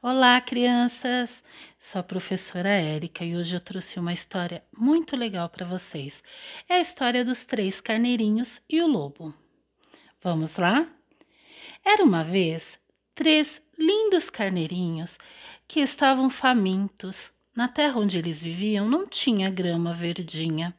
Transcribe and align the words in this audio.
Olá, 0.00 0.40
crianças! 0.40 1.28
Sou 1.90 1.98
a 1.98 2.04
professora 2.04 2.68
Érica 2.68 3.24
e 3.24 3.36
hoje 3.36 3.56
eu 3.56 3.60
trouxe 3.60 3.98
uma 3.98 4.12
história 4.12 4.62
muito 4.72 5.16
legal 5.16 5.48
para 5.48 5.66
vocês. 5.66 6.14
É 6.68 6.74
a 6.74 6.80
história 6.80 7.24
dos 7.24 7.44
três 7.46 7.80
carneirinhos 7.80 8.48
e 8.70 8.80
o 8.80 8.86
lobo. 8.86 9.34
Vamos 10.22 10.56
lá? 10.56 10.86
Era 11.84 12.04
uma 12.04 12.22
vez 12.22 12.62
três 13.16 13.48
lindos 13.76 14.30
carneirinhos 14.30 15.10
que 15.66 15.80
estavam 15.80 16.30
famintos. 16.30 17.16
Na 17.52 17.66
terra 17.66 17.98
onde 17.98 18.18
eles 18.18 18.40
viviam 18.40 18.88
não 18.88 19.04
tinha 19.04 19.50
grama 19.50 19.94
verdinha 19.94 20.72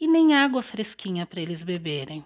e 0.00 0.08
nem 0.08 0.34
água 0.34 0.62
fresquinha 0.62 1.26
para 1.26 1.42
eles 1.42 1.62
beberem. 1.62 2.24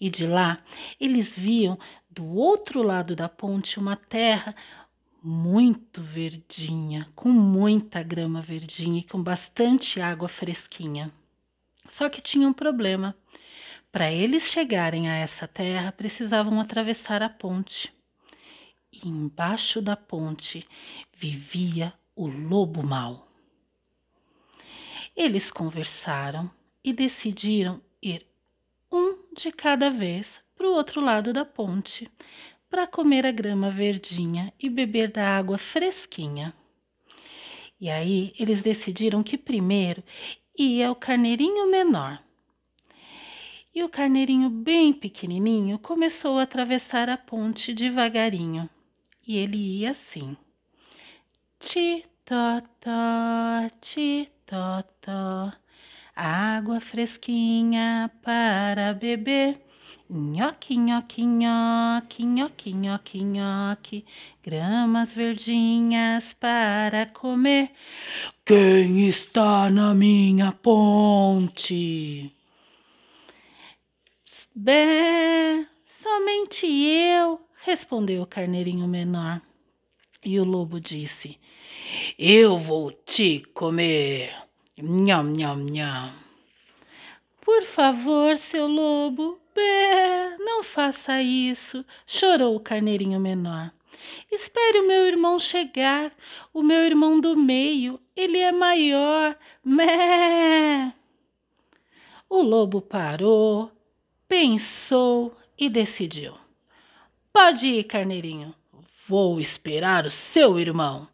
E 0.00 0.10
de 0.10 0.26
lá 0.26 0.60
eles 0.98 1.36
viam 1.36 1.78
do 2.10 2.26
outro 2.26 2.82
lado 2.82 3.14
da 3.14 3.28
ponte 3.28 3.78
uma 3.78 3.94
terra 3.96 4.56
muito 5.22 6.02
verdinha, 6.02 7.08
com 7.14 7.28
muita 7.28 8.02
grama 8.02 8.42
verdinha 8.42 9.00
e 9.00 9.04
com 9.04 9.22
bastante 9.22 10.00
água 10.00 10.28
fresquinha. 10.28 11.12
Só 11.90 12.08
que 12.08 12.20
tinha 12.20 12.48
um 12.48 12.52
problema. 12.52 13.16
Para 13.92 14.10
eles 14.10 14.44
chegarem 14.44 15.08
a 15.08 15.14
essa 15.14 15.46
terra, 15.46 15.92
precisavam 15.92 16.60
atravessar 16.60 17.22
a 17.22 17.28
ponte. 17.28 17.92
E 18.92 19.08
embaixo 19.08 19.80
da 19.80 19.96
ponte 19.96 20.66
vivia 21.16 21.92
o 22.16 22.26
lobo 22.26 22.82
mau. 22.82 23.28
Eles 25.14 25.50
conversaram 25.50 26.50
e 26.82 26.92
decidiram 26.92 27.80
ir 28.02 28.26
um 28.90 29.18
de 29.36 29.52
cada 29.52 29.90
vez 29.90 30.26
para 30.56 30.66
o 30.66 30.74
outro 30.74 31.00
lado 31.00 31.32
da 31.32 31.44
ponte, 31.44 32.10
para 32.72 32.86
comer 32.86 33.26
a 33.26 33.30
grama 33.30 33.70
verdinha 33.70 34.50
e 34.58 34.70
beber 34.70 35.12
da 35.12 35.36
água 35.36 35.58
fresquinha. 35.58 36.54
E 37.78 37.90
aí 37.90 38.32
eles 38.38 38.62
decidiram 38.62 39.22
que 39.22 39.36
primeiro 39.36 40.02
ia 40.58 40.90
o 40.90 40.94
carneirinho 40.94 41.70
menor. 41.70 42.18
E 43.74 43.84
o 43.84 43.90
carneirinho 43.90 44.48
bem 44.48 44.90
pequenininho 44.90 45.78
começou 45.80 46.38
a 46.38 46.44
atravessar 46.44 47.10
a 47.10 47.18
ponte 47.18 47.74
devagarinho. 47.74 48.70
E 49.28 49.36
ele 49.36 49.58
ia 49.58 49.90
assim. 49.90 50.34
Ti, 51.60 52.06
tó, 52.24 52.62
tó, 52.80 53.76
ti, 53.82 54.30
tó, 54.46 54.82
tó. 55.02 55.52
Água 56.16 56.80
fresquinha 56.80 58.10
para 58.22 58.94
beber. 58.94 59.60
Nhoque, 60.10 60.76
nhoque, 60.76 61.24
nhoque, 61.24 62.24
nhoque, 62.24 62.72
nhoque, 62.72 63.24
nhoque, 63.24 64.04
gramas 64.42 65.14
verdinhas 65.14 66.24
para 66.34 67.06
comer. 67.06 67.70
Quem 68.44 69.08
está 69.08 69.70
na 69.70 69.94
minha 69.94 70.52
ponte? 70.52 72.30
Bé, 74.54 75.66
somente 76.02 76.66
eu, 76.66 77.40
respondeu 77.64 78.22
o 78.22 78.26
carneirinho 78.26 78.86
menor. 78.86 79.40
E 80.24 80.38
o 80.38 80.44
lobo 80.44 80.78
disse: 80.78 81.38
Eu 82.18 82.58
vou 82.58 82.92
te 82.92 83.40
comer. 83.54 84.34
Nham, 84.78 85.32
nham, 85.32 85.56
nham. 85.56 86.12
Por 87.40 87.64
favor, 87.64 88.36
seu 88.38 88.66
lobo, 88.66 89.41
Bé, 89.54 90.36
não 90.38 90.64
faça 90.64 91.22
isso, 91.22 91.84
chorou 92.06 92.56
o 92.56 92.60
carneirinho 92.60 93.20
menor. 93.20 93.72
Espere 94.30 94.80
o 94.80 94.86
meu 94.86 95.06
irmão 95.06 95.38
chegar, 95.38 96.12
o 96.52 96.62
meu 96.62 96.84
irmão 96.84 97.20
do 97.20 97.36
meio, 97.36 98.00
ele 98.16 98.38
é 98.38 98.50
maior. 98.50 99.36
Mé! 99.64 100.92
O 102.28 102.42
lobo 102.42 102.80
parou, 102.80 103.70
pensou 104.26 105.36
e 105.58 105.68
decidiu. 105.68 106.34
Pode 107.32 107.66
ir, 107.66 107.84
carneirinho, 107.84 108.54
vou 109.06 109.40
esperar 109.40 110.06
o 110.06 110.10
seu 110.10 110.58
irmão. 110.58 111.08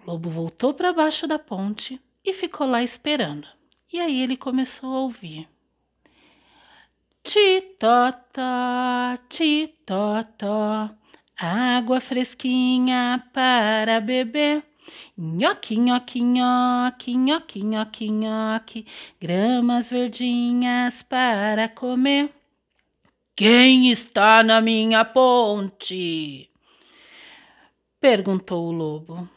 O 0.00 0.10
lobo 0.12 0.30
voltou 0.30 0.72
para 0.74 0.92
baixo 0.92 1.26
da 1.26 1.38
ponte 1.38 2.00
e 2.24 2.32
ficou 2.32 2.66
lá 2.66 2.82
esperando. 2.82 3.46
E 3.92 4.00
aí 4.00 4.20
ele 4.20 4.36
começou 4.36 4.94
a 4.94 5.00
ouvir. 5.00 5.48
Titota, 7.24 9.16
titota, 9.28 10.98
água 11.38 12.00
fresquinha 12.00 13.22
para 13.32 14.00
beber. 14.00 14.64
Nhoque, 15.16 15.76
nhoque, 15.76 16.20
nhoque, 16.20 17.16
nhoque, 17.16 17.62
nhoque, 17.62 18.10
nhoque, 18.10 18.86
gramas 19.20 19.88
verdinhas 19.88 21.00
para 21.04 21.68
comer. 21.68 22.34
Quem 23.36 23.92
está 23.92 24.42
na 24.42 24.60
minha 24.60 25.04
ponte? 25.04 26.50
Perguntou 28.00 28.66
o 28.66 28.72
lobo. 28.72 29.28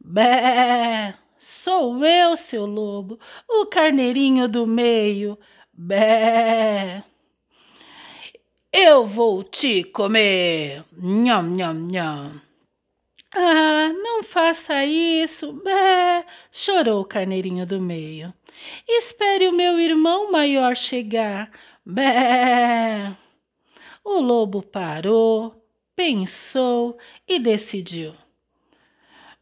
Bé, 0.00 1.14
sou 1.62 2.02
eu, 2.02 2.38
seu 2.38 2.64
lobo, 2.64 3.20
o 3.46 3.66
carneirinho 3.66 4.48
do 4.48 4.66
meio. 4.66 5.38
Bé. 5.76 7.02
Eu 8.72 9.06
vou 9.06 9.42
te 9.42 9.84
comer. 9.84 10.84
Nham, 10.92 11.56
nham, 11.56 11.74
nham. 11.90 12.40
Ah, 13.36 13.92
não 13.92 14.22
faça 14.22 14.84
isso, 14.84 15.52
bé, 15.54 16.24
chorou 16.52 17.00
o 17.00 17.04
carneirinho 17.04 17.66
do 17.66 17.80
meio. 17.80 18.32
Espere 18.88 19.48
o 19.48 19.52
meu 19.52 19.80
irmão 19.80 20.30
maior 20.30 20.76
chegar, 20.76 21.50
bé. 21.84 23.16
O 24.04 24.20
lobo 24.20 24.62
parou, 24.62 25.60
pensou 25.96 26.96
e 27.26 27.40
decidiu. 27.40 28.14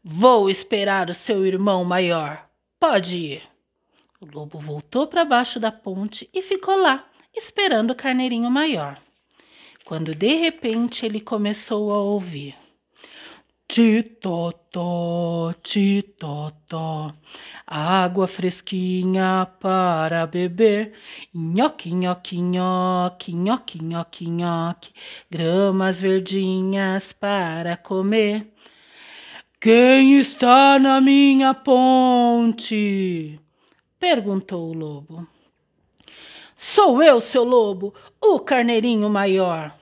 Vou 0.03 0.49
esperar 0.49 1.11
o 1.11 1.13
seu 1.13 1.45
irmão 1.45 1.85
maior. 1.85 2.49
Pode 2.79 3.15
ir. 3.15 3.52
O 4.23 4.25
lobo 4.25 4.57
voltou 4.57 5.05
para 5.05 5.25
baixo 5.25 5.59
da 5.59 5.69
ponte 5.69 6.29
e 6.33 6.41
ficou 6.43 6.77
lá, 6.77 7.05
esperando 7.35 7.91
o 7.91 7.95
carneirinho 7.95 8.49
maior. 8.49 8.97
Quando 9.83 10.15
de 10.15 10.35
repente 10.35 11.05
ele 11.05 11.19
começou 11.19 11.91
a 11.91 11.97
ouvir. 11.97 12.55
Titotó, 13.67 15.53
titotó, 15.61 17.13
água 17.67 18.25
fresquinha 18.25 19.45
para 19.59 20.25
beber. 20.25 20.93
Nhoque, 21.33 21.93
nhoque, 21.93 22.39
nhoque, 22.39 23.33
nhoque, 23.33 23.83
nhoque, 23.83 24.29
nhoque, 24.29 24.93
gramas 25.29 25.99
verdinhas 25.99 27.11
para 27.19 27.75
comer. 27.75 28.47
Quem 29.59 30.17
está 30.19 30.79
na 30.79 31.01
minha 31.01 31.53
ponte? 31.53 33.42
Perguntou 34.03 34.69
o 34.69 34.73
lobo. 34.73 35.25
Sou 36.75 37.01
eu, 37.01 37.21
seu 37.21 37.45
lobo, 37.45 37.95
o 38.19 38.37
carneirinho 38.37 39.09
maior. 39.09 39.73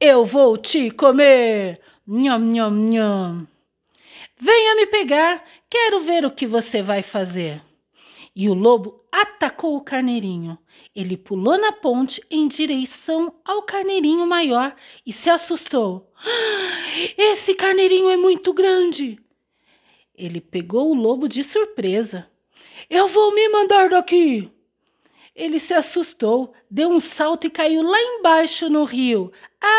Eu 0.00 0.24
vou 0.24 0.56
te 0.56 0.90
comer. 0.90 1.78
Nham, 2.08 2.38
nham, 2.38 2.70
nham. 2.70 3.46
Venha 4.40 4.74
me 4.76 4.86
pegar, 4.86 5.44
quero 5.68 6.00
ver 6.04 6.24
o 6.24 6.30
que 6.30 6.46
você 6.46 6.80
vai 6.80 7.02
fazer. 7.02 7.62
E 8.34 8.48
o 8.48 8.54
lobo 8.54 9.04
atacou 9.12 9.76
o 9.76 9.84
carneirinho. 9.84 10.56
Ele 10.96 11.18
pulou 11.18 11.58
na 11.58 11.72
ponte 11.72 12.22
em 12.30 12.48
direção 12.48 13.30
ao 13.44 13.62
carneirinho 13.64 14.26
maior 14.26 14.74
e 15.04 15.12
se 15.12 15.28
assustou. 15.28 16.10
Esse 17.18 17.54
carneirinho 17.54 18.08
é 18.08 18.16
muito 18.16 18.54
grande. 18.54 19.18
Ele 20.14 20.40
pegou 20.40 20.90
o 20.90 20.94
lobo 20.94 21.28
de 21.28 21.44
surpresa. 21.44 22.29
Eu 22.90 23.06
vou 23.06 23.32
me 23.32 23.48
mandar 23.48 23.88
daqui. 23.88 24.50
Ele 25.34 25.60
se 25.60 25.72
assustou, 25.72 26.52
deu 26.68 26.90
um 26.90 26.98
salto 26.98 27.46
e 27.46 27.50
caiu 27.50 27.82
lá 27.82 27.96
embaixo 28.02 28.68
no 28.68 28.82
rio. 28.82 29.32
Ai! 29.60 29.70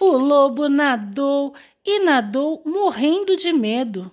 O 0.00 0.18
lobo 0.18 0.68
nadou 0.68 1.54
e 1.84 2.00
nadou 2.00 2.60
morrendo 2.66 3.36
de 3.36 3.52
medo. 3.52 4.10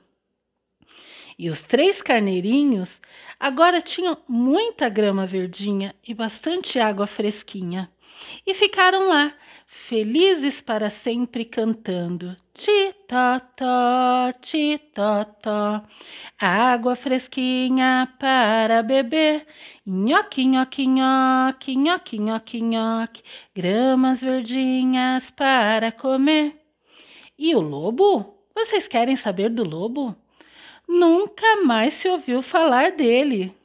E 1.38 1.50
os 1.50 1.62
três 1.64 2.02
carneirinhos 2.02 2.90
agora 3.40 3.82
tinham 3.82 4.18
muita 4.28 4.88
grama 4.88 5.26
verdinha 5.26 5.96
e 6.08 6.14
bastante 6.14 6.80
água 6.80 7.08
fresquinha. 7.08 7.92
E 8.46 8.54
ficaram 8.54 9.08
lá, 9.08 9.34
felizes 9.90 10.62
para 10.62 10.92
sempre, 10.92 11.44
cantando: 11.44 12.38
Titató, 13.06 14.34
titató, 14.42 15.84
água 16.40 16.96
fresquinha 16.96 18.12
para 18.20 18.82
beber. 18.82 19.46
Nhoque, 19.86 20.44
nhoque, 20.44 20.88
nhoque, 20.88 21.76
nhoque, 21.76 22.18
nhoque, 22.18 22.62
nhoque, 22.62 23.24
gramas 23.56 24.20
verdinhas 24.22 25.30
para 25.32 25.92
comer. 25.92 26.60
E 27.38 27.54
o 27.54 27.60
lobo? 27.60 28.40
Vocês 28.56 28.88
querem 28.88 29.16
saber 29.16 29.50
do 29.50 29.64
lobo? 29.64 30.16
Nunca 30.88 31.64
mais 31.64 31.94
se 31.94 32.10
ouviu 32.10 32.42
falar 32.42 32.94
dele. 32.94 33.56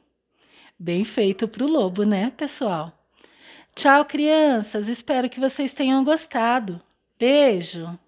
Bem 0.77 1.03
feito 1.03 1.47
para 1.47 1.63
o 1.63 1.67
lobo, 1.67 2.03
né, 2.03 2.31
pessoal? 2.37 2.93
Tchau, 3.75 4.05
crianças. 4.05 4.87
Espero 4.87 5.27
que 5.27 5.39
vocês 5.39 5.73
tenham 5.73 6.03
gostado. 6.03 6.79
Beijo! 7.17 7.97